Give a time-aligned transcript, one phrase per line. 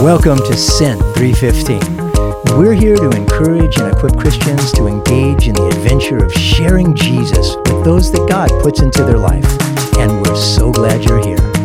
[0.00, 2.58] Welcome to Sin 315.
[2.58, 7.54] We're here to encourage and equip Christians to engage in the adventure of sharing Jesus
[7.56, 9.44] with those that God puts into their life.
[9.98, 11.59] And we're so glad you're here.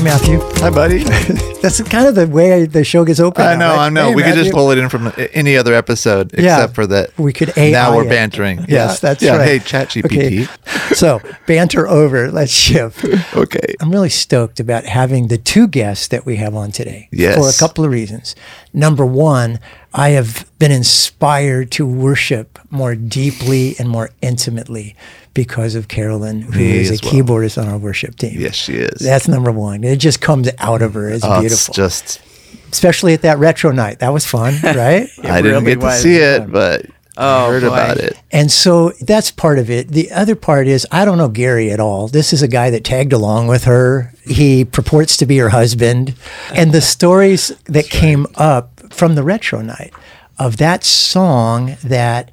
[0.00, 0.38] Hey, Matthew.
[0.62, 1.04] Hi, buddy.
[1.60, 3.44] That's kind of the way the show gets open.
[3.44, 3.78] I know, right?
[3.80, 4.08] I know.
[4.08, 6.54] Hey, we could just pull it in from any other episode, Yeah.
[6.56, 7.10] except for that.
[7.18, 8.08] We could AI Now we're it.
[8.08, 8.60] bantering.
[8.60, 8.96] Yes, Yeah.
[9.02, 9.36] that's yeah.
[9.36, 9.46] right.
[9.46, 10.44] Hey, ChatGPT.
[10.48, 10.94] Okay.
[10.94, 12.30] so, banter over.
[12.32, 13.04] Let's shift.
[13.36, 13.74] Okay.
[13.80, 17.36] I'm really stoked about having the two guests that we have on today Yes.
[17.36, 18.34] for a couple of reasons.
[18.72, 19.58] Number one,
[19.92, 24.96] I have been inspired to worship more deeply and more intimately
[25.34, 27.12] because of Carolyn, who Me is a well.
[27.12, 28.34] keyboardist on our worship team.
[28.38, 29.00] Yes, she is.
[29.00, 29.84] That's number one.
[29.84, 31.08] It just comes out of her.
[31.08, 31.72] It's Oh, beautiful.
[31.72, 32.20] It's just,
[32.72, 33.98] Especially at that retro night.
[34.00, 35.08] That was fun, right?
[35.24, 37.68] I didn't really get to see it, but I Oh, heard boy.
[37.68, 38.16] about it.
[38.30, 39.88] And so that's part of it.
[39.88, 42.06] The other part is I don't know Gary at all.
[42.08, 44.12] This is a guy that tagged along with her.
[44.24, 46.14] He purports to be her husband.
[46.54, 49.92] And the stories that came up from the retro night
[50.38, 52.30] of that song that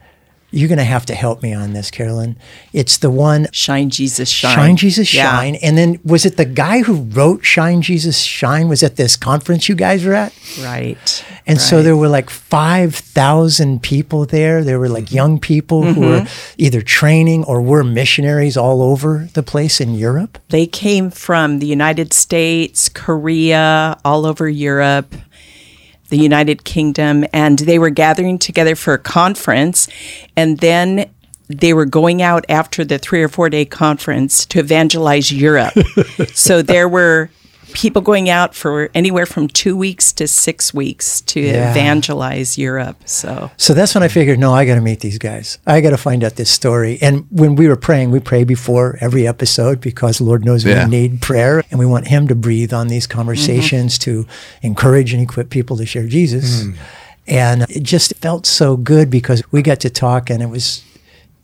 [0.58, 2.36] you're going to have to help me on this, Carolyn.
[2.74, 4.56] It's the one Shine Jesus Shine.
[4.56, 5.30] Shine Jesus Yeah.
[5.30, 5.56] Shine.
[5.56, 9.70] And then was it the guy who wrote Shine Jesus Shine was at this conference
[9.70, 10.34] you guys were at?
[10.62, 11.24] Right.
[11.46, 14.64] And so there were like 5,000 people there.
[14.64, 16.56] There were like young people who were mm-hmm.
[16.58, 20.40] either training or were missionaries all over the place in Europe.
[20.50, 25.14] They came from the United States, Korea, all over Europe,
[26.10, 29.88] the United Kingdom, and they were gathering together for a conference.
[30.36, 31.10] And then
[31.48, 35.74] they were going out after the three or four day conference to evangelize Europe.
[36.34, 37.30] so there were
[37.74, 41.72] people going out for anywhere from two weeks to six weeks to Yeah.
[41.72, 42.98] evangelize Europe.
[43.06, 45.58] So So that's when I figured, no, I got to meet these guys.
[45.68, 46.98] I got to find out this story.
[47.02, 50.86] And when we were praying, we pray before every episode because Lord knows Yeah.
[50.86, 54.22] we need prayer and we want Him to breathe on these conversations mm-hmm.
[54.24, 54.28] to
[54.62, 56.64] encourage and equip people to share Jesus.
[56.64, 56.76] Mm.
[57.28, 60.82] And it just felt so good because we got to talk and it was,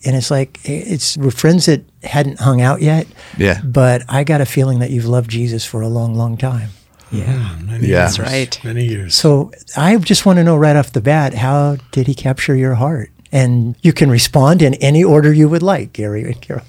[0.05, 3.07] and it's like, it's, we're friends that hadn't hung out yet.
[3.37, 3.61] Yeah.
[3.63, 6.69] But I got a feeling that you've loved Jesus for a long, long time.
[7.11, 7.57] yeah.
[7.63, 8.03] Many Yeah.
[8.03, 8.59] years, That's right.
[8.63, 9.15] Many years.
[9.15, 12.75] So I just want to know right off the bat, how did he capture your
[12.75, 13.09] heart?
[13.31, 16.63] And you can respond in any order you would like, Gary and Carol.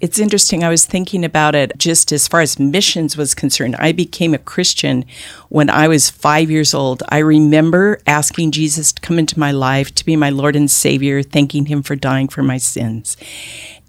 [0.00, 0.62] It's interesting.
[0.62, 3.76] I was thinking about it just as far as missions was concerned.
[3.78, 5.04] I became a Christian
[5.48, 7.02] when I was five years old.
[7.08, 11.22] I remember asking Jesus to come into my life, to be my Lord and Savior,
[11.22, 13.16] thanking Him for dying for my sins.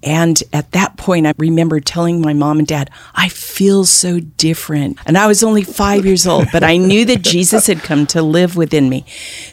[0.02, 4.98] And at that point, I remember telling my mom and dad, I feel so different.
[5.06, 8.22] And I was only five years old, but I knew that Jesus had come to
[8.22, 9.04] live within me.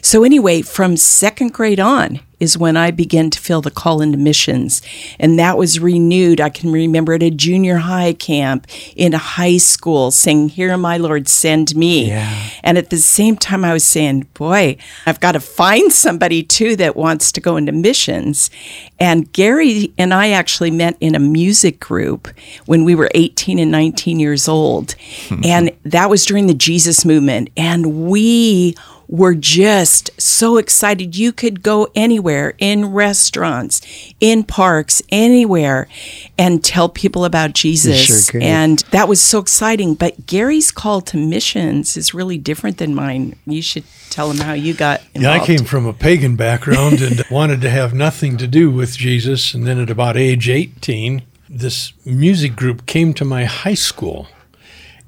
[0.02, 4.18] So, anyway, from second grade on, is when I began to feel the call into
[4.18, 4.82] missions.
[5.18, 6.40] And that was renewed.
[6.40, 11.28] I can remember at a junior high camp in high school saying, Here, my Lord,
[11.28, 12.08] send me.
[12.08, 12.50] Yeah.
[12.62, 14.76] And at the same time, I was saying, Boy,
[15.06, 18.50] I've got to find somebody too that wants to go into missions.
[18.98, 22.28] And Gary and I actually met in a music group
[22.66, 24.94] when we were 18 and 19 years old.
[25.28, 25.40] Hmm.
[25.44, 27.50] and that was during the Jesus movement.
[27.56, 28.76] And we
[29.08, 31.16] were just so excited.
[31.16, 33.80] You could go anywhere in restaurants,
[34.20, 35.88] in parks, anywhere,
[36.36, 38.26] and tell people about Jesus.
[38.26, 38.40] sure.
[38.42, 39.94] And that was so exciting.
[39.94, 43.36] But Gary's call to missions is really different than mine.
[43.46, 45.32] You should tell him how you got Yeah.
[45.32, 49.54] I came from a pagan background and wanted to have nothing to do with Jesus.
[49.54, 54.28] And then at about age 18, this music group came to my high school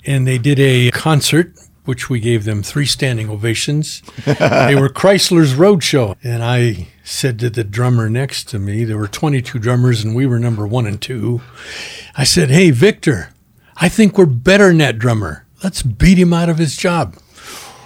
[0.05, 1.53] and they did a concert,
[1.89, 4.03] which we gave them three standing ovations.
[4.27, 6.17] they were Chrysler's Roadshow.
[6.23, 10.27] And I said to the drummer next to me, there were 22 drummers and we
[10.27, 11.41] were number one and two.
[12.15, 13.31] I said, Hey, Victor,
[13.79, 15.47] I think we're better than that drummer.
[15.65, 17.17] Let's beat him out of his job.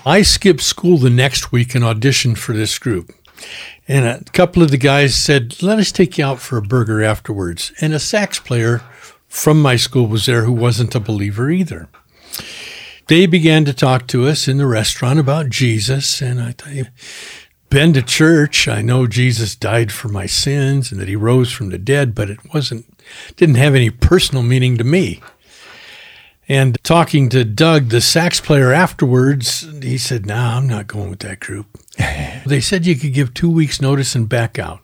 [0.04, 3.12] I skipped school the next week and auditioned for this group.
[3.86, 7.04] And a couple of the guys said, Let us take you out for a burger
[7.04, 7.70] afterwards.
[7.80, 8.78] And a sax player
[9.28, 11.88] from my school was there who wasn't a believer either.
[13.08, 16.20] They began to talk to us in the restaurant about Jesus.
[16.20, 16.88] And I thought,
[17.72, 18.68] been to church.
[18.68, 22.28] I know Jesus died for my sins and that he rose from the dead, but
[22.28, 22.86] it wasn't,
[23.36, 25.22] didn't have any personal meaning to me.
[26.48, 31.20] And talking to Doug, the sax player, afterwards, he said, No, I'm not going with
[31.20, 31.66] that group.
[32.46, 34.80] they said you could give two weeks' notice and back out.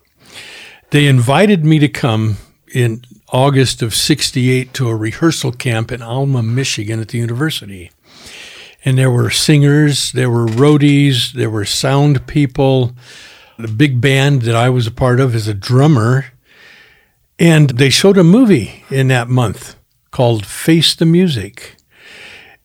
[0.90, 2.38] They invited me to come
[2.72, 7.90] in August of 68 to a rehearsal camp in Alma, Michigan at the university.
[8.84, 12.92] And there were singers, there were roadies, there were sound people.
[13.58, 16.26] The big band that I was a part of is a drummer.
[17.38, 19.76] And they showed a movie in that month
[20.10, 21.76] called Face the Music.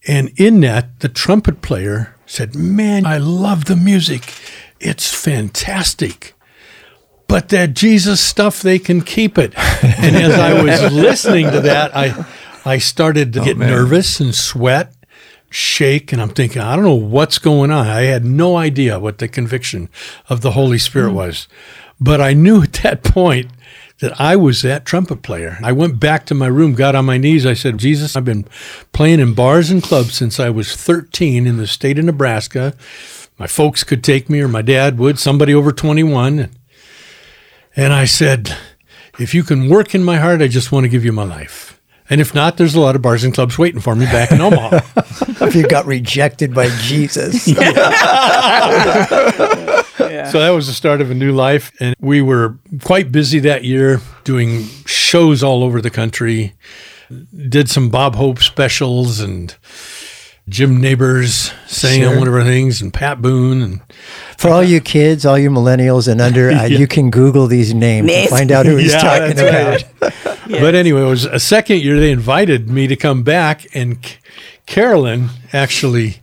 [0.07, 4.33] And in that, the trumpet player said, Man, I love the music.
[4.79, 6.33] It's fantastic.
[7.27, 9.53] But that Jesus stuff, they can keep it.
[9.57, 12.25] And as I was listening to that, I,
[12.65, 13.69] I started to oh, get man.
[13.69, 14.93] nervous and sweat,
[15.53, 17.87] shake, and I'm thinking, I don't know what's going on.
[17.87, 19.89] I had no idea what the conviction
[20.27, 21.17] of the Holy Spirit hmm.
[21.17, 21.47] was.
[21.99, 23.51] But I knew at that point
[23.99, 25.59] that I was that trumpet player.
[25.63, 27.45] I went back to my room, got on my knees.
[27.45, 28.45] I said, Jesus, I've been
[28.91, 32.73] playing in bars and clubs since I was 13 in the state of Nebraska.
[33.37, 36.49] My folks could take me, or my dad would, somebody over 21.
[37.75, 38.57] And I said,
[39.19, 41.72] if you can work in my heart, I just want to give you my life.
[42.09, 44.41] And if not, there's a lot of bars and clubs waiting for me back in
[44.41, 44.79] Omaha.
[45.45, 47.47] if you got rejected by Jesus.
[50.33, 51.71] So that was the start of a new life.
[51.79, 56.53] And we were quite busy that year doing shows all over the country.
[57.49, 59.55] Did some Bob Hope specials and
[60.49, 62.19] Jim Nabors sang on Sure.
[62.19, 63.79] one of our things and Pat Boone and
[64.37, 68.07] For all you kids, all you millennials and under, uh, you can Google these names
[68.07, 68.29] Names.
[68.29, 70.29] and find out who he's Yeah, talking that's about.
[70.49, 74.17] But anyway, it was a second year they invited me to come back, and C-
[74.65, 76.17] Carolyn actually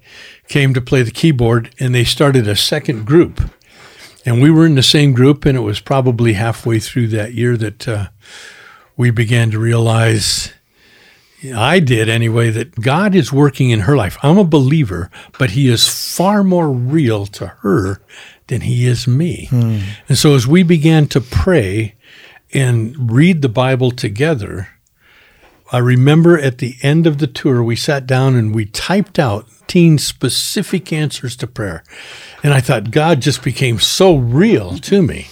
[0.46, 3.40] came to play the keyboard, and they started a second group.
[4.26, 7.56] And we were in the same group, and it was probably halfway through that year
[7.56, 8.08] that uh,
[8.94, 10.52] we began to realize.
[11.55, 14.19] I did anyway, that God is working in her life.
[14.23, 18.03] I'm a believer, but He is far more real to her
[18.49, 19.47] than He is me.
[19.51, 19.79] Hmm.
[20.09, 21.95] And so as we began to pray
[22.53, 24.69] and read the Bible together,
[25.73, 29.49] I remember at the end of the tour, we sat down and we typed out
[29.67, 31.85] teen specific answers to prayer.
[32.43, 35.29] And I thought God just became so real to me.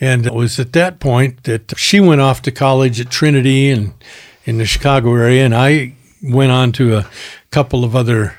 [0.00, 3.94] And it was at that point that she went off to college at Trinity and
[4.46, 7.10] in the Chicago area, and I went on to a
[7.50, 8.38] couple of other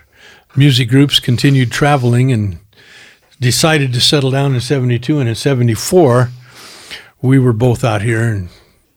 [0.56, 2.58] music groups, continued traveling, and
[3.40, 5.20] decided to settle down in 72.
[5.20, 6.30] And in 74,
[7.22, 8.50] we were both out here in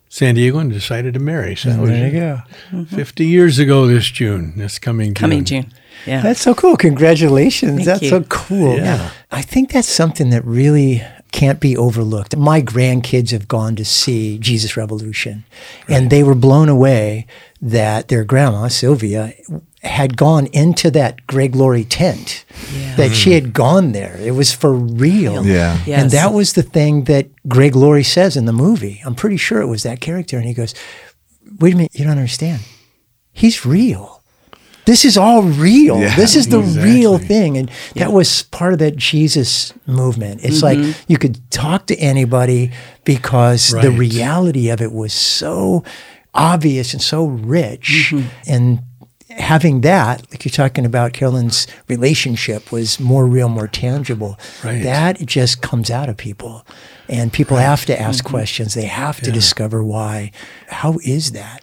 [0.09, 1.55] San Diego and decided to marry.
[1.55, 2.41] So that There you go.
[2.71, 2.97] Mm-hmm.
[2.97, 5.15] 50 years ago this June, this coming June.
[5.15, 5.73] Coming June.
[6.07, 6.23] Yeah.
[6.23, 6.77] That's so cool.
[6.77, 7.77] Congratulations.
[7.77, 8.09] Thank that's you.
[8.09, 8.77] so cool.
[8.77, 9.11] Yeah.
[9.31, 12.37] I think that's something that really can't be overlooked.
[12.37, 15.45] My grandkids have gone to see Jesus Revolution,
[15.89, 17.27] and they were blown away
[17.63, 19.35] that their grandma, Sylvia,
[19.83, 22.45] had gone into that Greg Laurie tent,
[22.97, 23.35] that she mm.
[23.35, 24.17] had gone there.
[24.19, 25.47] It was for real.
[25.47, 25.79] Yeah.
[25.87, 26.03] Yes.
[26.03, 29.01] And that was the thing that Greg Laurie says in the movie.
[29.05, 30.37] I'm pretty sure it was that character.
[30.37, 30.75] And he goes,
[31.59, 32.63] Wait a minute, you don't understand.
[33.33, 34.20] He's real.
[34.91, 36.01] This is all real.
[36.01, 37.57] Yeah, this is the real thing.
[37.57, 40.41] And that was part of that Jesus movement.
[40.43, 41.05] It's like mm-hmm.
[41.07, 42.73] you could talk to anybody
[43.05, 45.85] because the reality of it was so
[46.35, 48.11] obvious and so rich.
[48.13, 48.29] Mm-hmm.
[48.49, 48.83] And
[49.29, 54.41] having that, like you're talking about, Carolyn's relationship was more real, more tangible.
[54.65, 54.83] Right.
[54.83, 56.67] That just comes out of people.
[57.11, 58.75] And people have to ask questions.
[58.75, 60.31] They have to discover why.
[60.69, 61.61] How is that?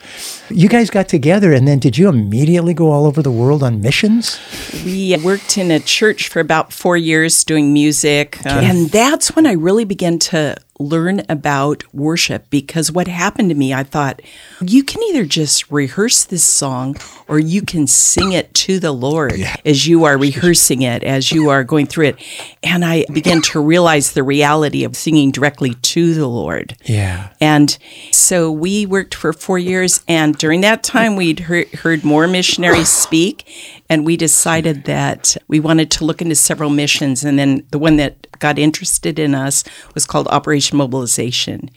[0.50, 3.80] You guys got together, and then did you immediately go all over the world on
[3.80, 4.42] missions?
[4.84, 8.46] We worked in a church for about four years doing music.
[8.46, 13.56] uh, and that's when I really began to learn about worship because what happened to
[13.56, 14.22] me, I thought,
[14.62, 16.96] you can either just rehearse this song
[17.28, 19.34] or you can sing it to the Lord
[19.66, 22.24] as you are rehearsing it, as you are going through it.
[22.64, 26.76] And I began to realize the reality of singing directly to the Lord.
[26.86, 27.30] Yeah.
[27.40, 27.78] And
[28.12, 30.04] so we worked for four years.
[30.08, 33.48] And during that time, we'd heard, heard more missionaries speak.
[33.88, 37.24] And we decided that we wanted to look into several missions.
[37.24, 39.64] And then the one that got interested in us
[39.94, 41.70] was called Operation Mobilization.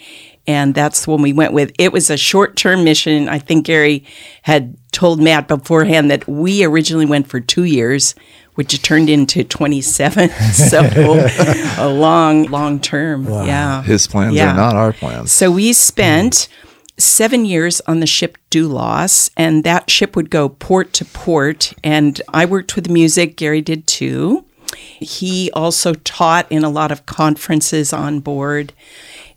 [0.46, 1.70] And that's when we went with.
[1.78, 3.28] It was a short term mission.
[3.28, 4.06] I think Gary
[4.42, 8.14] had told Matt beforehand that we originally went for two years,
[8.54, 10.28] which turned into 27.
[10.52, 10.80] so
[11.78, 13.24] a long, long term.
[13.26, 13.82] Yeah.
[13.82, 14.52] His plans Yeah.
[14.52, 15.32] are not our plans.
[15.32, 16.48] So we spent
[16.98, 21.72] seven years on the ship Doulos, and that ship would go port to port.
[21.82, 24.44] And I worked with music, Gary did too.
[24.76, 28.72] He also taught in a lot of conferences on board.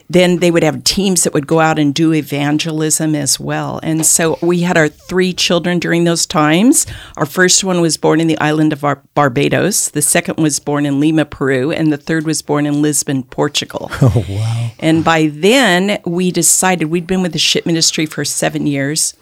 [0.09, 3.79] Then they would have teams that would go out and do evangelism as well.
[3.83, 6.85] And so we had our three children during those times.
[7.17, 10.85] Our first one was born in the island of Bar- Barbados, the second was born
[10.85, 13.91] in Lima, Peru, and the third was born in Lisbon, Portugal.
[14.05, 14.71] Oh, wow.
[14.79, 19.13] And by then, we decided we'd been with the ship ministry for seven years,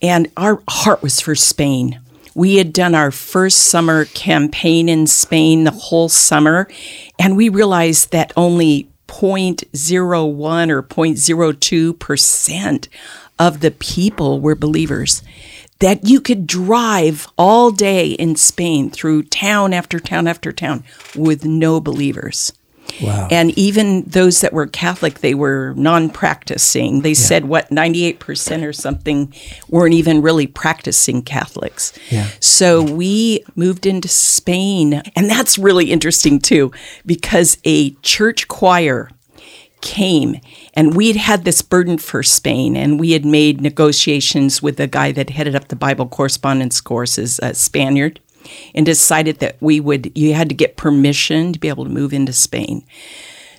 [0.00, 2.00] and our heart was for Spain.
[2.34, 6.68] We had done our first summer campaign in Spain the whole summer,
[7.18, 8.88] and we realized that only
[9.20, 12.88] 0.01 or 0.02 percent
[13.38, 15.22] of the people were believers.
[15.80, 20.84] that you could drive all day in Spain through town after town after town
[21.16, 22.52] with no believers.
[23.02, 23.28] Wow.
[23.30, 27.02] And even those that were Catholic, they were non practicing.
[27.02, 29.34] They said, what, 98% or something
[29.68, 31.92] weren't even really practicing Catholics.
[32.10, 32.28] Yeah.
[32.40, 35.02] So we moved into Spain.
[35.16, 36.72] And that's really interesting too,
[37.04, 39.10] because a church choir
[39.80, 40.40] came
[40.72, 44.86] and we had had this burden for Spain and we had made negotiations with the
[44.86, 48.18] guy that headed up the Bible correspondence courses, a Spaniard,
[48.74, 52.12] and decided that we would, you had to get permission to be able to move
[52.12, 52.84] into Spain.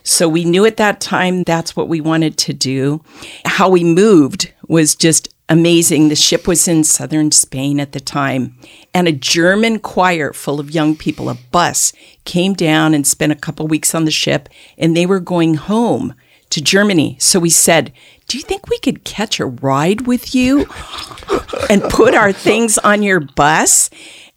[0.03, 3.03] So we knew at that time that's what we wanted to do.
[3.45, 6.09] How we moved was just amazing.
[6.09, 8.55] The ship was in southern Spain at the time,
[8.93, 11.91] and a German choir full of young people, a bus,
[12.23, 16.13] came down and spent a couple weeks on the ship, and they were going home
[16.51, 17.17] to Germany.
[17.19, 17.91] So we said,
[18.27, 20.67] Do you think we could catch a ride with you
[21.69, 23.89] and put our things on your bus?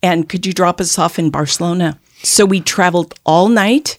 [0.03, 1.99] And could you drop us off in Barcelona?
[2.23, 3.99] So we traveled all night.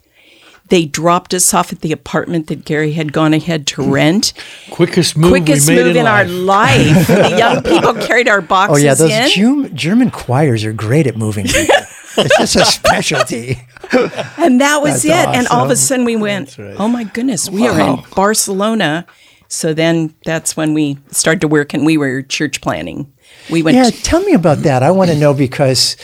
[0.70, 3.92] They dropped us off at the apartment that Gary had gone ahead to hmm.
[3.92, 4.34] rent.
[4.70, 7.08] Quickest move Quickest we made move in, our life.
[7.08, 8.78] the young people carried our boxes.
[8.78, 9.30] Oh yeah, those in.
[9.30, 11.48] Germ- German choirs are great at moving.
[11.48, 11.76] people.
[12.18, 13.60] it's just a specialty.
[14.38, 15.10] And that was it.
[15.10, 19.08] That's And all of a sudden we went, oh my goodness, we are in Barcelona.
[19.48, 23.12] So then that's when we started to work and we were church planning.
[23.50, 24.84] We went, Yeah, tell me about that.
[24.84, 25.96] I want to know because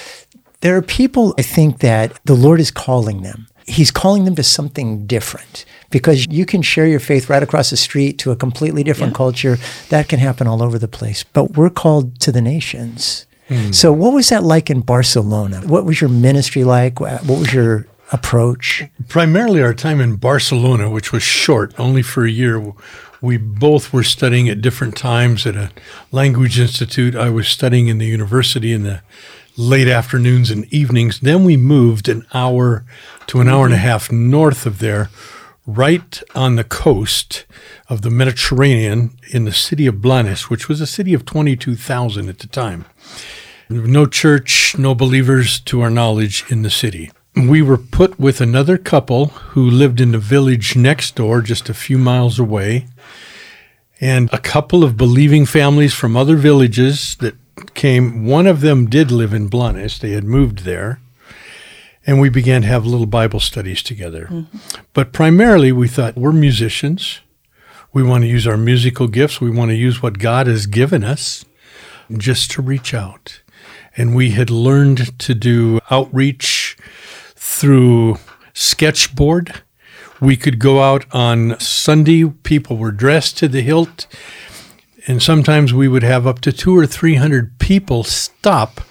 [0.61, 3.47] there are people I think that the Lord is calling them.
[3.67, 7.77] He's calling them to something different because you can share your faith right across the
[7.77, 9.57] street to a completely different culture.
[9.89, 11.23] That can happen all over the place.
[11.23, 13.25] But we're called to the nations.
[13.47, 13.71] Hmm.
[13.71, 15.61] So, what was that like in Barcelona?
[15.61, 16.99] What was your ministry like?
[16.99, 18.83] What was your approach?
[19.07, 22.73] primarily our time in Barcelona, which was short, only for a year.
[23.21, 25.71] We both were studying at different times at a
[26.11, 27.15] language institute.
[27.15, 29.01] I was studying in the university in the
[29.57, 31.19] late afternoons and evenings.
[31.21, 32.85] Then we moved an hour
[33.27, 35.09] to an hour and a half north of there,
[35.65, 37.45] right on the coast
[37.89, 42.39] of the Mediterranean in the city of Blanes, which was a city of 22,000 at
[42.39, 42.85] the time.
[43.69, 47.09] No church, no believers to our knowledge in the city.
[47.35, 51.73] We were put with another couple who lived in the village next door, just a
[51.73, 52.87] few miles away,
[53.99, 57.35] and a couple of believing families from other villages that
[57.73, 58.25] came.
[58.25, 60.99] One of them did live in Blanes, they had moved there.
[62.07, 64.27] And we began to have little Bible studies together.
[64.29, 64.57] Mm-hmm.
[64.93, 67.19] But primarily, we thought we're musicians.
[67.93, 69.41] We want to use our musical gifts.
[69.41, 71.45] We want to use what God has given us
[72.15, 73.41] just to reach out.
[73.97, 76.64] And we had learned to do outreach
[77.59, 78.17] through
[78.53, 79.61] sketchboard.
[80.21, 84.07] We could go out on Sunday, people were dressed to the hilt,
[85.07, 88.81] and sometimes we would have up to two or three hundred people stop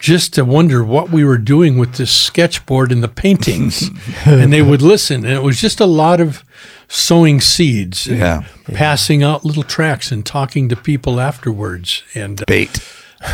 [0.00, 3.88] just to wonder what we were doing with this sketchboard and the paintings.
[4.26, 5.24] and they would listen.
[5.24, 6.44] And it was just a lot of
[6.88, 8.42] sowing seeds and Yeah.
[8.74, 12.02] passing out little tracts and talking to people afterwards.
[12.14, 12.82] And uh, Bait.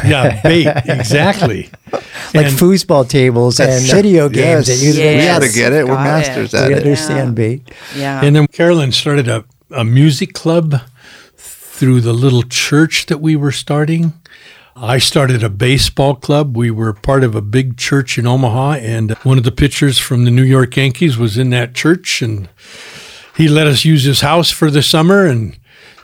[0.04, 1.70] Yeah, bait, exactly.
[2.32, 4.78] Like And- foosball tables and video games Yes.
[4.78, 5.16] that use Yeah.
[5.18, 5.84] We ought to get it.
[5.88, 6.58] We're got masters it.
[6.60, 6.78] at We it.
[6.78, 7.68] understand bait.
[7.96, 8.20] yeah.
[8.24, 10.80] And then Carolyn started a, a music club
[11.36, 14.12] through the little church that we were starting.
[14.76, 16.56] I started a baseball club.
[16.56, 20.24] We were part of a big church in Omaha, and one of the pitchers from
[20.24, 22.48] the New York Yankees was in that church, and
[23.36, 25.26] he let us use his house for the summer.
[25.26, 25.58] And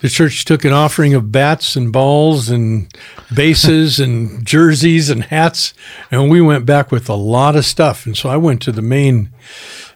[0.07, 2.87] the church took an offering of bats and balls and
[3.35, 5.75] bases and jerseys and hats,
[6.13, 8.07] and we went back with a lot of stuff.
[8.07, 9.33] And so I went to the main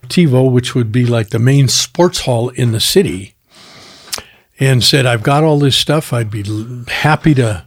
[0.08, 3.36] TiVo, which would be like the main sports hall in the city,
[4.58, 6.12] and said, I've got all this stuff.
[6.12, 6.42] I'd be
[6.88, 7.66] happy to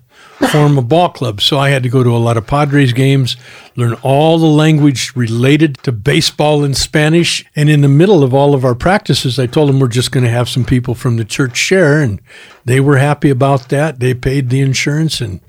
[0.49, 1.41] form a ball club.
[1.41, 3.37] So I had to go to a lot of Padres games,
[3.75, 7.45] learn all the language related to baseball in Spanish.
[7.55, 10.23] And in the middle of all of our practices, I told them we're just going
[10.23, 12.01] to have some people from the church share.
[12.01, 12.21] And
[12.65, 13.99] they were happy about that.
[13.99, 15.39] They paid the insurance and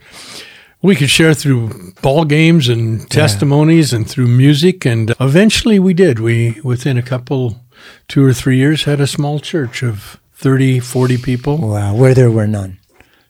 [0.82, 4.84] we could share through ball games and testimonies and through music.
[4.84, 6.20] And eventually we did.
[6.20, 7.62] We, within a couple,
[8.06, 11.56] two or three years, had a small church of 30, 40 people.
[11.56, 12.78] Wow, where there were none.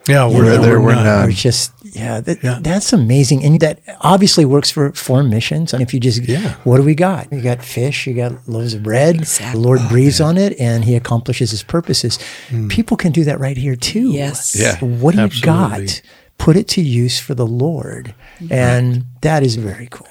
[0.06, 1.28] Yeah, Where there were none.
[1.28, 2.58] Or just yeah, that, Yeah.
[2.61, 5.73] that's amazing, and that obviously works for foreign missions.
[5.73, 6.54] And if you just Yeah.
[6.64, 7.32] what do we got?
[7.32, 9.16] You got fish, you got loaves of bread.
[9.16, 9.61] Exactly.
[9.61, 12.18] The Lord breathes on it, and He accomplishes His purposes.
[12.50, 12.68] Hmm.
[12.68, 14.11] People can do that right here too.
[14.12, 14.54] Yes.
[14.58, 14.76] Yeah.
[14.80, 16.02] What do you got?
[16.37, 18.12] Put it to use for the Lord,
[18.50, 20.08] and that is very cool.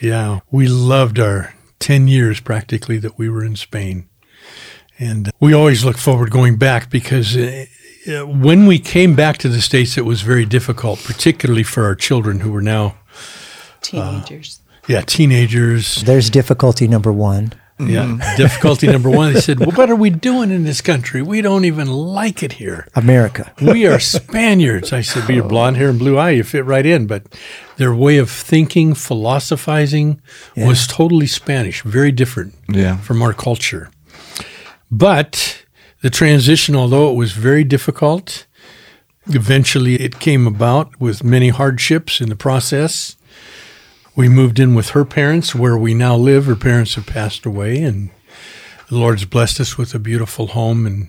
[0.00, 4.06] Yeah, we loved our 10 years practically that we were in Spain.
[4.98, 7.66] And we always look forward going back because uh,
[8.06, 11.94] Uh, when we came back to the States, it was very difficult, particularly for our
[11.94, 12.96] children who were now,
[13.80, 14.60] Teenagers.
[14.66, 16.02] Uh, yeah, teenagers.
[16.02, 17.52] There's difficulty number one.
[17.78, 18.04] Yeah.
[18.04, 18.36] Mm-hmm.
[18.36, 21.20] Difficulty number one, they said, well, what are we doing in this country?
[21.20, 22.86] We don't even like it here.
[22.94, 23.52] America.
[23.60, 24.92] We are Spaniards.
[24.92, 25.48] I said, but your oh.
[25.48, 27.06] blonde hair and blue eye, you fit right in.
[27.06, 27.24] But
[27.76, 30.20] their way of thinking, philosophizing
[30.56, 32.98] was totally Spanish, very different Yeah.
[32.98, 33.90] from our culture.
[34.90, 35.61] But
[36.02, 38.46] the transition, although it was very difficult,
[39.28, 43.16] eventually it came about with many hardships in the process.
[44.14, 46.46] We moved in with her parents where we now live.
[46.46, 48.10] Her parents have passed away, and
[48.88, 50.86] the Lord's blessed us with a beautiful home.
[50.86, 51.08] And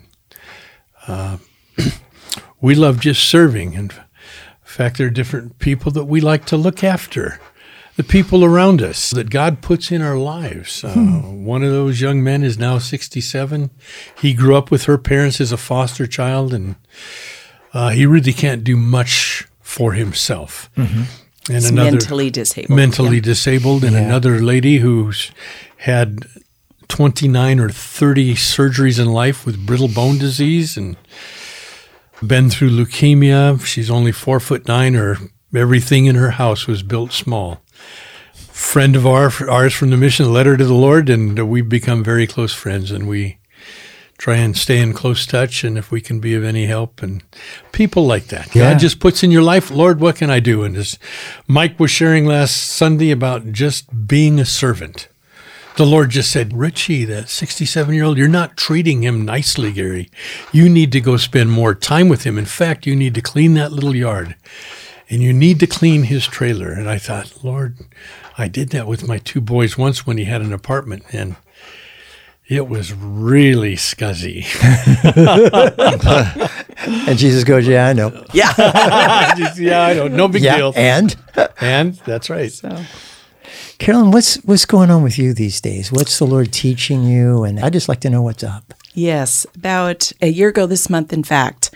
[1.07, 1.37] uh,
[2.61, 3.73] we love just serving.
[3.73, 3.89] In
[4.63, 7.39] fact, there are different people that we like to look after
[7.95, 10.83] the people around us that God puts in our lives.
[10.83, 13.69] Uh, one of those young men is now 67.
[14.19, 16.75] He grew up with her parents as a foster child, and
[17.73, 20.69] uh, he really can't do much for himself.
[20.75, 21.07] And
[21.47, 22.75] He's mentally disabled.
[22.77, 23.23] mentally Yeah.
[23.23, 25.31] disabled, and another lady who's
[25.77, 26.25] had
[26.87, 30.95] 29 or 30 surgeries in life with brittle bone disease and
[32.25, 33.63] been through leukemia.
[33.65, 34.93] She's only four foot nine.
[34.93, 35.17] Her
[35.55, 37.61] everything in her house was built small.
[38.53, 42.03] Friend of our, ours from the mission led her to the Lord, and we've become
[42.03, 42.91] very close friends.
[42.91, 43.37] And we
[44.19, 47.23] try and stay in close touch, and if we can be of any help, and
[47.71, 48.73] people like that, Yeah.
[48.73, 50.63] God just puts in your life, Lord, what can I do?
[50.63, 50.99] And as
[51.47, 55.07] Mike was sharing last Sunday about just being a servant
[55.75, 60.11] the Lord just said, Richie, that 67 year old, you're not treating him nicely, Gary.
[60.51, 62.37] You need to go spend more time with him.
[62.37, 64.35] In fact, you need to clean that little yard
[65.09, 66.71] and you need to clean his trailer.
[66.71, 67.77] And I thought, Lord,
[68.37, 71.35] I did that with my two boys once when he had an apartment and
[72.47, 74.45] it was really scuzzy.
[76.85, 78.25] And Jesus goes, Yeah, I know.
[78.33, 79.33] Yeah.
[79.37, 80.07] Just, yeah, I know.
[80.07, 80.57] No big yeah.
[80.57, 80.73] deal.
[80.75, 81.15] And
[81.61, 82.51] And that's right.
[82.51, 82.83] So.
[83.77, 85.91] Carolyn, what's what's going on with you these days?
[85.91, 87.43] What's the Lord teaching you?
[87.43, 88.73] And I'd just like to know what's up.
[88.93, 91.71] Yes, about a year ago this month, in fact,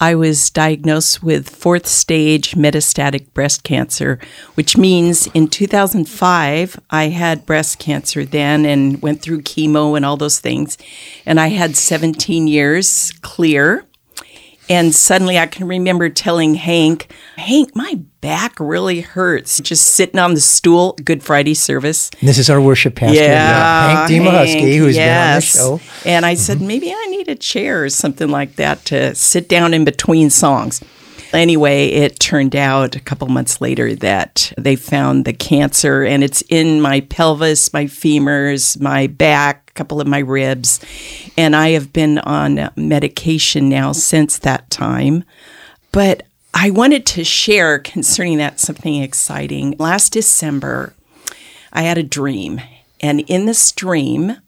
[0.00, 4.20] I was diagnosed with fourth stage metastatic breast cancer,
[4.54, 10.16] which means in 2005, I had breast cancer then and went through chemo and all
[10.16, 10.78] those things.
[11.26, 13.87] And I had 17 years clear.
[14.68, 20.34] And suddenly I can remember telling Hank, Hank, my back really hurts just sitting on
[20.34, 22.10] the stool, Good Friday service.
[22.20, 25.54] This is our worship pastor, Yeah, Hank Demahusky, who's yes.
[25.54, 26.08] been on the show.
[26.08, 26.66] And I said, mm-hmm.
[26.66, 30.82] maybe I need a chair or something like that to sit down in between songs.
[31.32, 36.42] Anyway, it turned out a couple months later that they found the cancer and it's
[36.48, 40.80] in my pelvis, my femurs, my back, a couple of my ribs.
[41.36, 45.24] And I have been on medication now since that time.
[45.92, 46.22] But
[46.54, 49.76] I wanted to share concerning that something exciting.
[49.78, 50.94] Last December,
[51.72, 52.60] I had a dream.
[53.00, 54.38] And in this dream,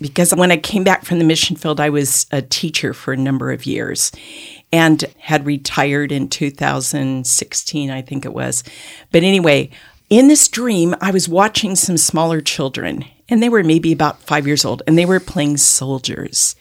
[0.00, 3.16] because when I came back from the mission field, I was a teacher for a
[3.16, 4.12] number of years
[4.72, 8.62] and had retired in 2016, I think it was.
[9.10, 9.70] But anyway,
[10.10, 14.46] in this dream, I was watching some smaller children, and they were maybe about five
[14.46, 16.56] years old, and they were playing soldiers.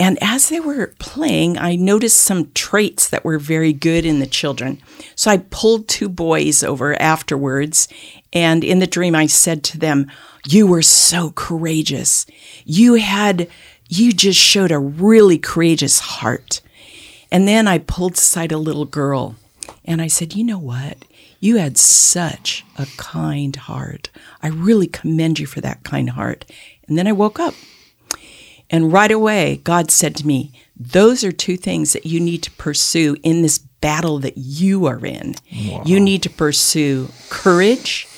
[0.00, 4.26] And as they were playing, I noticed some traits that were very good in the
[4.26, 4.80] children.
[5.16, 7.88] So I pulled two boys over afterwards.
[8.32, 10.08] And in the dream, I said to them,
[10.46, 12.26] You were so courageous.
[12.64, 13.48] You had,
[13.88, 16.60] you just showed a really courageous heart.
[17.30, 19.36] And then I pulled aside a little girl
[19.84, 21.04] and I said, You know what?
[21.40, 24.10] You had such a kind heart.
[24.42, 26.44] I really commend you for that kind heart.
[26.86, 27.54] And then I woke up.
[28.70, 32.50] And right away, God said to me, Those are two things that you need to
[32.52, 35.36] pursue in this battle that you are in.
[35.84, 38.08] You need to pursue courage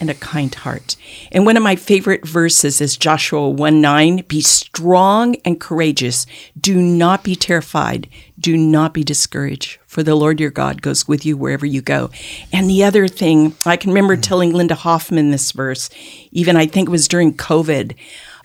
[0.00, 0.96] and a kind heart.
[1.32, 6.26] And one of my favorite verses is Joshua 1 9 Be strong and courageous.
[6.58, 8.08] Do not be terrified.
[8.38, 12.10] Do not be discouraged, for the Lord your God goes with you wherever you go.
[12.52, 14.20] And the other thing, I can remember hmm.
[14.22, 15.90] telling Linda Hoffman this verse,
[16.30, 17.96] even I think it was during COVID,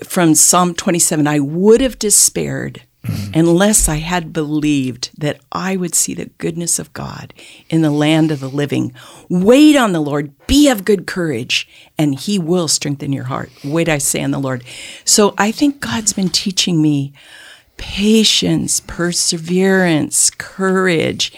[0.03, 3.31] from Psalm 27 I would have despaired hmm.
[3.33, 7.33] unless I had believed that I would see the goodness of God
[7.69, 8.93] in the land of the living.
[9.29, 13.51] Wait on the Lord, be of good courage, and he will strengthen your heart.
[13.63, 14.63] Wait, I say on the Lord.
[15.05, 17.13] So I think God's been teaching me
[17.77, 21.31] patience, perseverance, courage,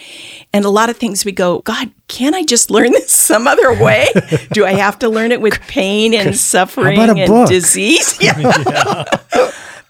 [0.52, 3.72] and a lot of things we go, God, can I just learn this some other
[3.82, 4.06] way?
[4.52, 7.48] Do I have to learn it with pain and suffering and book?
[7.48, 8.18] disease?
[8.22, 9.04] Yeah.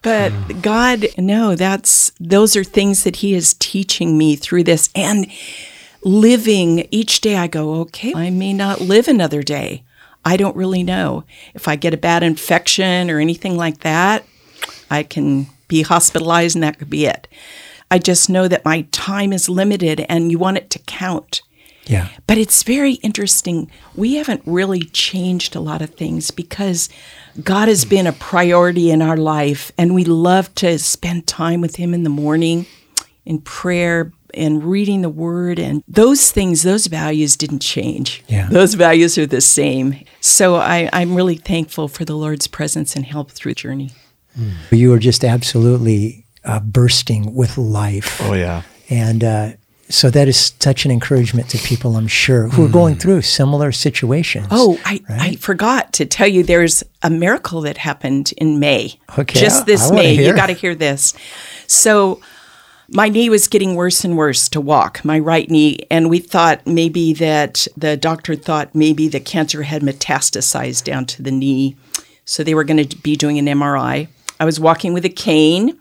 [0.02, 5.26] But God, no, that's those are things that He is teaching me through this and
[6.04, 7.34] living each day.
[7.36, 9.82] I go, okay, I may not live another day.
[10.24, 14.24] I don't really know if I get a bad infection or anything like that.
[14.90, 17.28] I can be hospitalized and that could be it.
[17.90, 21.42] I just know that my time is limited and you want it to count.
[21.86, 22.08] Yeah.
[22.26, 23.70] But it's very interesting.
[23.94, 26.88] We haven't really changed a lot of things because
[27.42, 31.76] God has been a priority in our life and we love to spend time with
[31.76, 32.66] Him in the morning
[33.24, 35.58] in prayer and reading the Word.
[35.58, 38.24] And those things, those values didn't change.
[38.26, 38.48] Yeah.
[38.50, 40.04] Those values are the same.
[40.20, 43.92] So I, I'm really thankful for the Lord's presence and help through the journey.
[44.70, 48.20] You are just absolutely uh, bursting with life.
[48.22, 48.62] Oh yeah.
[48.88, 49.52] And uh,
[49.88, 53.70] so that is such an encouragement to people, I'm sure, who are going through similar
[53.72, 54.48] situations.
[54.50, 58.98] Oh, I, I forgot to tell you there's a miracle that happened in May.
[59.16, 60.14] Okay, Just this I May.
[60.16, 60.30] hear.
[60.30, 61.14] You got to hear this.
[61.68, 62.20] So,
[62.88, 65.78] my knee was getting worse and worse to walk, my right knee.
[65.90, 71.22] And we thought maybe that the doctor thought maybe the cancer had metastasized down to
[71.22, 71.76] the knee.
[72.24, 74.08] So, they were going to be doing an MRI.
[74.38, 75.78] I was walking with a cane.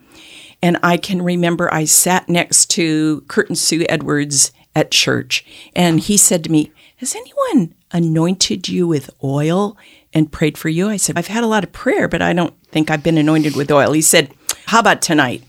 [0.61, 5.99] And I can remember I sat next to Kurt and Sue Edwards at church, and
[5.99, 9.77] he said to me, Has anyone anointed you with oil
[10.13, 10.89] and prayed for you?
[10.89, 13.55] I said, I've had a lot of prayer, but I don't think I've been anointed
[13.55, 13.91] with oil.
[13.91, 14.33] He said,
[14.65, 15.43] How about tonight?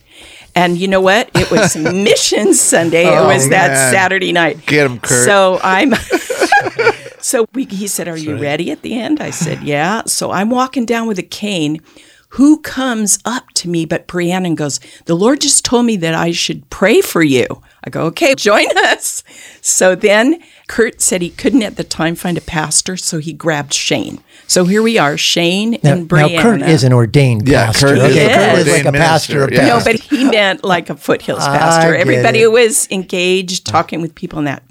[0.55, 1.31] And you know what?
[1.35, 3.07] It was Mission Sunday.
[3.07, 3.93] it was oh, that.
[3.93, 4.65] Saturday night.
[4.67, 5.25] Get 'em, Kurt.
[5.25, 5.95] So I'm.
[7.21, 10.49] so we, he said, "Are you ready?" At the end, I said, "Yeah." So I'm
[10.49, 11.83] walking down with a cane.
[12.31, 16.15] Who comes up to me but Brianna and goes, The Lord just told me that
[16.15, 17.47] I should pray for you.
[17.85, 19.23] I go, Okay, join us.
[19.61, 23.73] So then Kurt said he couldn't at the time find a pastor, so he grabbed
[23.73, 24.21] Shane.
[24.49, 27.87] So here we are, Shane Now, and now Kurt is an ordained Yeah, pastor.
[27.89, 29.43] Kurt is okay, an Kurt is like a pastor.
[29.45, 29.79] of minister, yeah.
[29.79, 31.95] No, but he meant like a foothills pastor.
[31.95, 32.53] Everybody it.
[32.53, 34.63] was engaged, talking with people in that.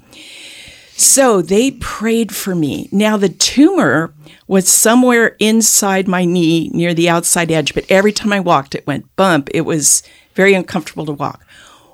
[0.96, 2.88] So they prayed for me.
[2.90, 4.14] Now the tumor
[4.46, 8.86] was somewhere inside my knee near the outside edge, but every time I walked, it
[8.86, 9.48] went bump.
[9.52, 10.02] It was
[10.34, 11.44] very uncomfortable to walk.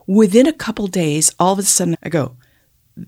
[0.06, 2.36] Within a couple days, all of a sudden, I go,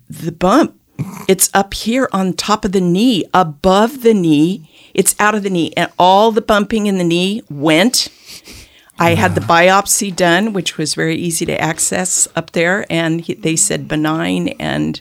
[0.09, 0.81] the bump.
[1.29, 4.71] It's up here on top of the knee, above the knee.
[4.95, 8.09] It's out of the knee, and all the bumping in the knee went.
[8.99, 13.35] I had the biopsy done, which was very easy to access up there, and he,
[13.35, 15.01] they said benign, and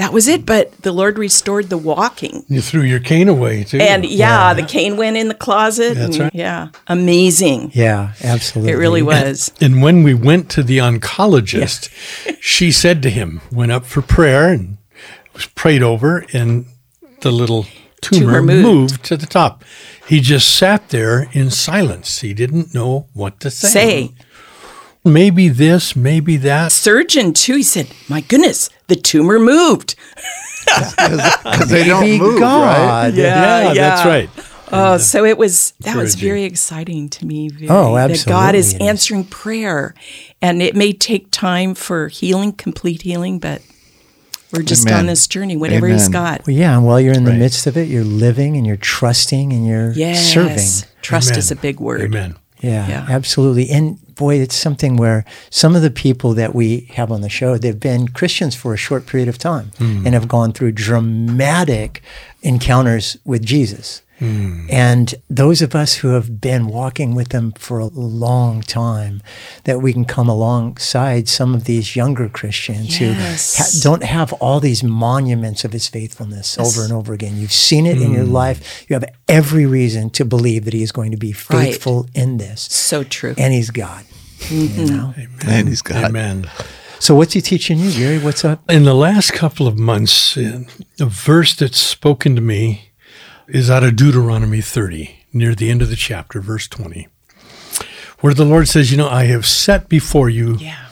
[0.00, 0.44] that was it.
[0.46, 3.78] But the Lord restored the walking, You threw your cane away too.
[3.78, 5.94] and yeah, the cane went in the closet.
[5.94, 6.34] That's and, right.
[6.34, 7.70] Yeah, amazing.
[7.74, 8.72] Yeah, absolutely.
[8.72, 9.52] It really was.
[9.60, 11.90] And when we went to the oncologist,
[12.40, 14.78] she said to him, went up for prayer and
[15.34, 16.66] was prayed over, and
[17.20, 17.66] the little
[18.00, 18.62] tumor, Tumor moved.
[18.64, 19.04] moved.
[19.04, 19.62] to the top.
[20.08, 22.20] He just sat there in silence.
[22.20, 23.68] He didn't know what to say.
[23.68, 24.14] Say,
[25.04, 26.72] Maybe this, maybe that.
[26.72, 27.56] surgeon too.
[27.56, 29.94] He said, "My goodness, the tumor moved."
[30.66, 32.40] Because they Be don't move, right?
[32.40, 33.14] God.
[33.14, 34.30] Yeah, that's right.
[34.72, 37.48] Oh, so it was that was very exciting to me.
[37.48, 38.88] Very, Oh, That God is absolutely it is.
[38.88, 39.94] answering prayer,
[40.40, 43.62] and it may take time for healing, complete healing, but
[44.52, 45.00] we're just Amen.
[45.00, 45.56] on this journey.
[45.56, 46.46] Whatever He's got.
[46.46, 47.40] Well, yeah, and while you're in the Right.
[47.40, 50.68] midst of it, you're living and you're trusting and you're Yes, serving.
[51.02, 51.38] trust Amen.
[51.38, 52.02] is a big word.
[52.02, 52.36] Amen.
[52.60, 53.06] Yeah, Yeah.
[53.08, 53.70] absolutely.
[53.70, 57.56] And boy, it's something where some of the people that we have on the show,
[57.56, 60.04] they've been Christians for a short period of time hmm.
[60.04, 62.02] and have gone through dramatic
[62.42, 64.02] encounters with Jesus.
[64.20, 64.66] Hmm.
[64.68, 69.22] And those of us who have been walking with them for a long time,
[69.64, 74.60] that we can come alongside some of these younger Christians who ha- don't have all
[74.60, 77.38] these monuments of his faithfulness over and over again.
[77.38, 78.32] You've seen it in your hmm.
[78.32, 78.84] life.
[78.88, 81.72] You have every reason to believe that he is going to be Right.
[81.72, 83.34] faithful in this So true.
[83.38, 84.04] and he's God.
[84.50, 84.84] You mm-hmm.
[84.86, 85.14] know?
[85.46, 86.50] And he's got Amen.
[86.98, 88.18] So what's he teaching you, Gary?
[88.18, 88.70] What's up?
[88.70, 90.66] In the last couple of months, a
[90.98, 92.89] verse that's spoken to me
[93.50, 97.08] is out of Deuteronomy 30, near the end of the chapter, verse 20,
[98.20, 100.86] where the Lord says, You know, I have set before you yeah.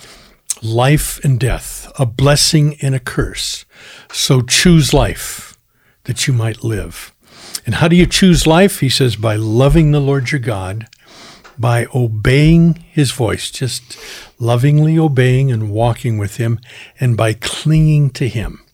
[0.63, 3.65] life and death, a blessing and a curse.
[4.13, 5.57] So choose life
[6.05, 7.15] that you might live.
[7.65, 8.81] And how do you choose life?
[8.81, 10.89] He says, by loving the Lord your God,
[11.59, 13.99] by obeying his voice, just
[14.39, 16.61] lovingly obeying and walking with him,
[16.99, 18.65] and by clinging to him.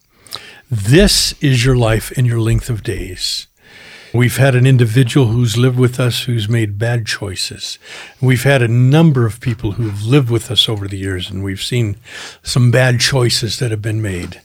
[0.70, 3.48] This is your life and your length of days.
[4.14, 7.80] We've had an individual who's lived with us who's made bad choices.
[8.20, 11.60] We've had a number of people who've lived with us over the years, and we've
[11.60, 11.96] seen
[12.40, 14.40] some bad choices that have been made.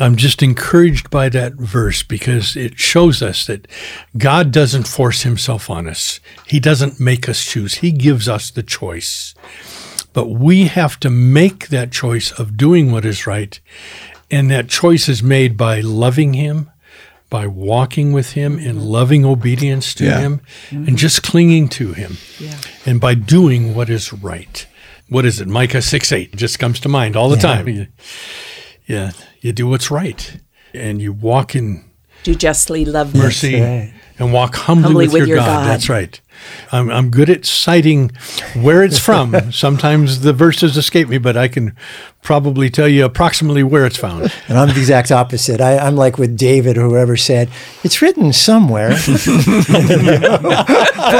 [0.00, 3.68] I'm just encouraged by that verse because it shows us that
[4.16, 6.18] God doesn't force himself on us.
[6.48, 7.74] He doesn't make us choose.
[7.74, 9.32] He gives us the choice.
[10.12, 13.60] But we have to make that choice of doing what is right.
[14.28, 16.70] And that choice is made by loving him,
[17.30, 18.86] by walking with him in mm-hmm.
[18.86, 20.20] loving obedience to Yeah.
[20.20, 20.88] him, mm-hmm.
[20.88, 22.16] and just clinging to him.
[22.38, 22.56] Yeah.
[22.86, 24.66] And by doing what is right.
[25.08, 25.48] What is it?
[25.48, 27.42] Micah 6 8 just comes to mind all the Yeah.
[27.42, 27.68] time.
[27.68, 27.86] You-
[28.86, 30.40] yeah, you do what's right,
[30.74, 31.84] and you walk in
[32.24, 33.92] Do justly, love mercy right.
[34.18, 35.46] and walk humbly, Humbly with, with your, your God.
[35.46, 35.68] God.
[35.68, 36.20] That's right.
[36.72, 38.10] I'm, I'm good at citing
[38.54, 39.52] where it's from.
[39.52, 41.76] Sometimes the verses escape me, but I can
[42.22, 44.32] probably tell you approximately where it's found.
[44.48, 45.60] And I'm the exact opposite.
[45.60, 47.48] I, I'm like with David, or whoever said,
[47.84, 48.90] it's written somewhere.
[48.90, 48.98] but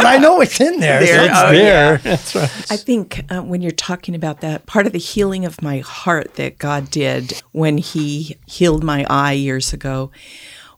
[0.05, 1.01] I know it's in there.
[1.01, 2.59] so There, it's oh, there.
[2.71, 6.35] I think uh, when you're talking about that, part of the healing of my heart
[6.35, 10.11] that God did when He healed my eye years ago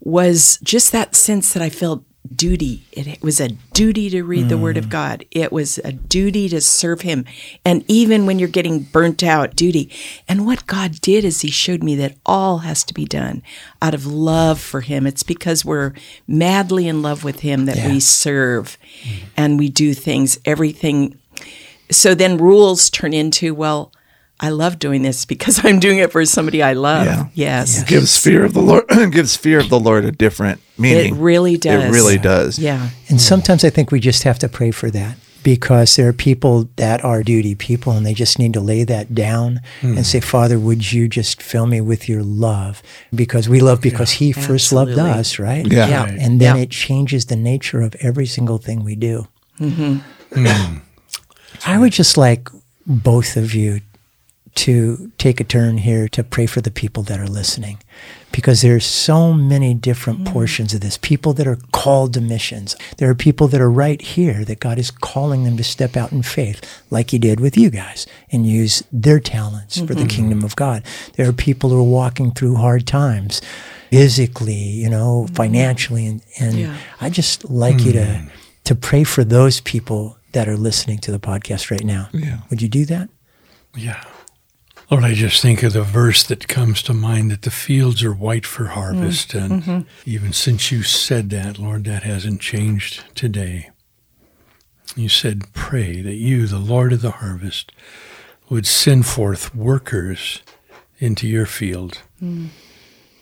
[0.01, 2.05] was just that sense that I felt
[2.35, 2.85] duty.
[2.93, 4.91] It, was a duty to read the Word of mm.
[4.91, 7.25] God, it was a duty to serve Him.
[7.65, 9.91] And even when you're getting burnt out, duty.
[10.29, 13.43] And what God did is He showed me that all has to be done
[13.83, 15.07] out of love for Him.
[15.07, 15.93] It's because we're
[16.27, 19.23] madly in love with Him that we serve mm.
[19.37, 21.17] and we do things, everything
[21.91, 23.93] so then rules turn into well
[24.41, 27.27] i love doing this because i'm doing it for somebody i love Yeah.
[27.35, 31.15] yes gives fear of the Lord gives fear of the Lord a different meaning.
[31.15, 32.59] it really does It really does.
[32.59, 36.13] yeah And sometimes I think we just have to pray for that because there are
[36.13, 40.21] people that are duty people and they just need to lay that down and say,
[40.21, 42.83] Father, would you just fill me with your love?
[43.15, 45.65] Because we love because He first loved us, right?
[45.67, 45.89] Yeah.
[45.89, 46.05] Yeah.
[46.25, 46.63] And then Yeah.
[46.65, 49.29] it changes the nature of every single thing we do.
[49.59, 50.79] Mm-hmm.
[51.67, 52.49] I would just like
[52.87, 53.81] both of you
[54.55, 57.79] to take a turn here to pray for the people that are listening.
[58.33, 60.33] Because there's so many different mm.
[60.33, 60.99] portions of this.
[60.99, 62.77] People that are called to missions.
[62.99, 66.13] There are people that are right here that god is calling them to step out
[66.13, 70.07] in faith like he did with you guys and use their talents for the mm-hmm.
[70.09, 70.85] kingdom of god.
[71.15, 73.41] There are people who are walking through hard times
[73.91, 75.35] physically you know mm-hmm.
[75.35, 76.77] financially and, and Yeah.
[77.01, 78.31] i just like you to mm.
[78.63, 82.09] to pray for those people that are listening to the podcast right now.
[82.13, 82.39] Yeah.
[82.51, 83.09] would you do that?
[83.75, 84.03] Yeah.
[84.91, 88.13] Lord, I just think of the verse that comes to mind that the fields are
[88.13, 89.31] white for harvest.
[89.31, 89.81] Mm, and mm-hmm.
[90.05, 93.71] even since you said that, Lord, that hasn't changed today.
[94.97, 97.71] You said, Pray that you, the Lord of the harvest,
[98.49, 100.43] would send forth workers
[100.99, 102.03] into your field.
[102.21, 102.49] Mm.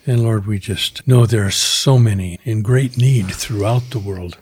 [0.06, 4.38] And Lord, we just know there are so many in great need throughout the world.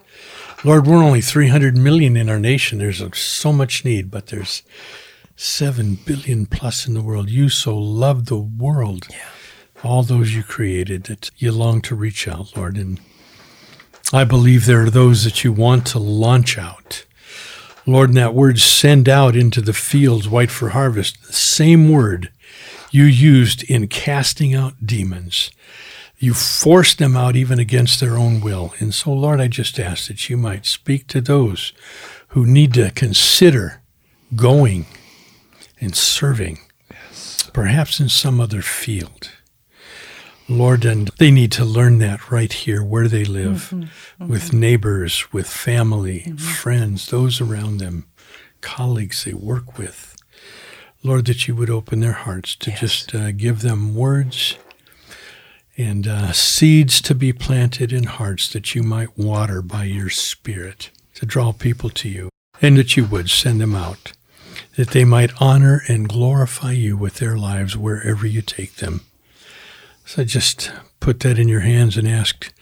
[0.63, 2.79] Lord, we're only 300 million in our nation.
[2.79, 4.63] There's so much need, but there's
[5.37, 7.29] 7 billion plus in the world.
[7.29, 9.07] You so love the world,
[9.85, 12.77] all those you created, that you long to reach out, Lord.
[12.79, 12.99] And
[14.13, 17.05] I believe there are those that you want to launch out.
[17.85, 22.33] Lord, and that word send out into the fields, white for harvest, the same word
[22.91, 25.51] you used in casting out demons.
[26.19, 28.73] You forced them out even against their own will.
[28.79, 31.75] And so, Lord, I just ask that you might speak to those
[32.29, 33.83] who need to consider
[34.35, 34.87] going
[35.87, 36.59] and serving,
[37.55, 39.31] perhaps in some other field.
[40.49, 43.73] Lord, and they need to learn that right here where they live,
[44.19, 48.07] with neighbors, with family, friends, those around them,
[48.61, 50.17] colleagues they work with.
[51.03, 54.59] Lord, that you would open their hearts to just uh, give them words
[55.77, 60.91] and uh, seeds to be planted in hearts that you might water by your Spirit
[61.15, 62.29] to draw people to you,
[62.61, 64.13] and that you would send them out,
[64.77, 69.01] that they might honor and glorify you with their lives wherever you take them.
[70.05, 72.53] So I just put that in your hands and ask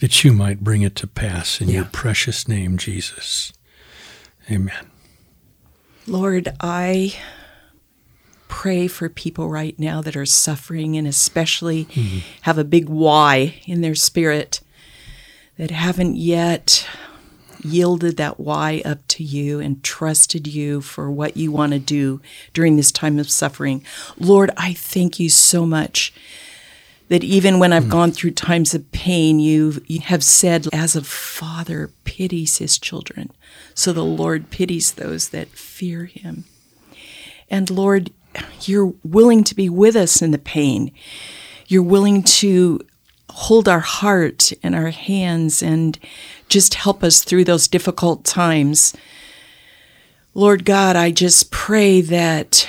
[0.00, 3.52] that you might bring it to pass in your precious name, Jesus.
[4.50, 4.90] Amen.
[6.06, 7.14] Lord, I
[8.48, 12.18] pray for people right now that are suffering and especially mm-hmm.
[12.42, 14.60] have a big why in their spirit
[15.58, 16.88] that haven't yet
[17.64, 22.20] yielded that why up to you and trusted you for what you want to do
[22.52, 23.84] during this time of suffering.
[24.18, 26.12] Lord, I thank you so much
[27.08, 27.90] that even when I've mm.
[27.90, 33.30] gone through times of pain, you, you have said, as a father pities his children,
[33.74, 36.44] so the Lord pities those that fear him.
[37.50, 38.10] And Lord,
[38.62, 40.92] you're willing to be with us in the pain.
[41.66, 42.80] You're willing to
[43.38, 45.96] hold our heart and our hands and
[46.48, 48.96] just help us through those difficult times.
[50.34, 52.68] Lord God, I just pray that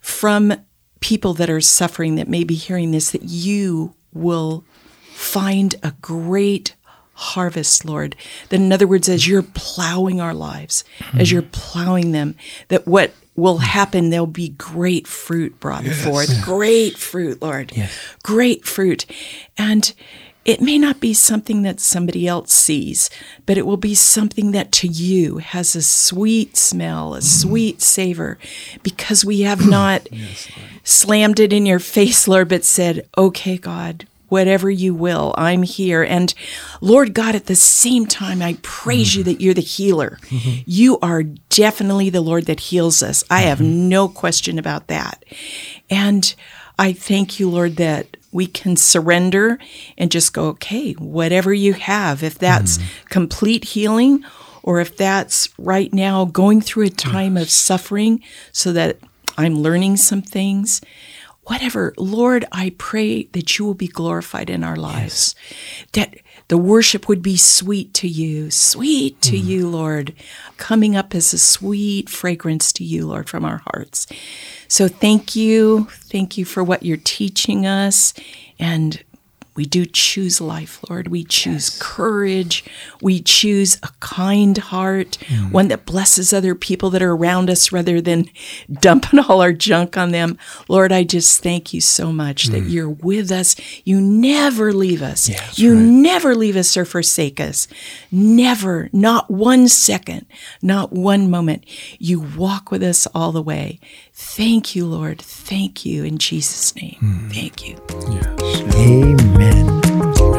[0.00, 0.54] from
[1.00, 4.64] people that are suffering that may be hearing this, that you will
[5.10, 6.74] find a great
[7.18, 8.14] harvest, Lord.
[8.48, 11.34] That, in other words, as you're plowing our lives, as mm-hmm.
[11.34, 12.36] you're plowing them,
[12.68, 16.44] that what will happen, there'll be great fruit brought forth.
[16.44, 17.72] Great fruit, Lord.
[18.22, 19.04] Great fruit.
[19.56, 19.92] And
[20.44, 23.10] it may not be something that somebody else sees,
[23.46, 27.24] but it will be something that to you has a sweet smell, a mm-hmm.
[27.24, 28.38] sweet savor,
[28.82, 30.08] because we have not
[30.84, 36.02] slammed it in your face, Lord, but said, okay, God, whatever you will, I'm here.
[36.02, 36.32] And
[36.80, 39.32] Lord God, at the same time, I praise you mm-hmm.
[39.32, 40.18] that you're the healer.
[40.22, 40.62] Mm-hmm.
[40.66, 43.24] You are definitely the Lord that heals us.
[43.30, 43.88] I have mm-hmm.
[43.88, 45.24] no question about that.
[45.90, 46.34] And
[46.78, 49.58] I thank you, Lord, that we can surrender
[49.96, 54.24] and just go, okay, whatever you have, if that's complete healing
[54.62, 58.98] or if that's right now going through a time of suffering so that
[59.38, 60.80] I'm learning some things,
[61.48, 65.34] whatever, Lord, I pray that you will be glorified in our lives,
[65.92, 66.16] that
[66.48, 69.44] the worship would be sweet to you, sweet to mm.
[69.44, 70.14] you, Lord,
[70.56, 74.06] coming up as a sweet fragrance to you, Lord, from our hearts.
[74.68, 75.84] So thank you.
[75.90, 78.14] Thank you for what you're teaching us.
[78.58, 79.02] And
[79.58, 81.08] we do choose life, Lord.
[81.08, 82.64] We choose courage.
[83.02, 85.50] We choose a kind heart, mm.
[85.50, 88.26] one that blesses other people that are around us rather than
[88.72, 90.38] dumping all our junk on them.
[90.68, 92.70] Lord, I just thank you so much that mm.
[92.70, 93.56] you're with us.
[93.82, 95.28] You never leave us.
[95.58, 97.66] you never leave us or forsake us.
[98.12, 100.26] Never, not one second,
[100.62, 101.64] not one moment.
[101.98, 103.80] You walk with us all the way.
[104.20, 105.22] Thank you, Lord.
[105.22, 106.96] Thank you in Jesus' name.
[106.98, 107.28] Hmm.
[107.28, 107.76] Thank you.
[108.74, 110.37] Amen.